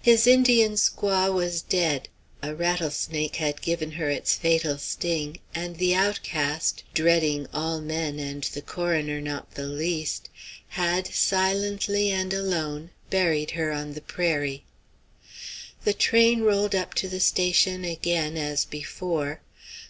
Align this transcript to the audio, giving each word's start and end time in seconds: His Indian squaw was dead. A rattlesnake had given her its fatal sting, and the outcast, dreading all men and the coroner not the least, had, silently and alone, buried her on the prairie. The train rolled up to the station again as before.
His 0.00 0.26
Indian 0.26 0.76
squaw 0.76 1.30
was 1.30 1.60
dead. 1.60 2.08
A 2.42 2.54
rattlesnake 2.54 3.36
had 3.36 3.60
given 3.60 3.90
her 3.90 4.08
its 4.08 4.32
fatal 4.34 4.78
sting, 4.78 5.40
and 5.54 5.76
the 5.76 5.94
outcast, 5.94 6.84
dreading 6.94 7.46
all 7.52 7.82
men 7.82 8.18
and 8.18 8.42
the 8.44 8.62
coroner 8.62 9.20
not 9.20 9.56
the 9.56 9.66
least, 9.66 10.30
had, 10.68 11.06
silently 11.12 12.10
and 12.10 12.32
alone, 12.32 12.92
buried 13.10 13.50
her 13.50 13.72
on 13.72 13.92
the 13.92 14.00
prairie. 14.00 14.64
The 15.84 15.92
train 15.92 16.40
rolled 16.40 16.74
up 16.74 16.94
to 16.94 17.06
the 17.10 17.20
station 17.20 17.84
again 17.84 18.38
as 18.38 18.64
before. 18.64 19.42